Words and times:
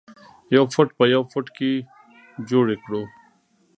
یو 0.55 0.63
فټ 0.73 0.87
په 0.97 1.03
یو 1.13 1.21
فټ 1.31 1.45
کې 1.57 1.71
جوړې 2.49 2.75
کړو. 2.83 3.01